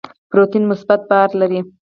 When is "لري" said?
1.39-1.59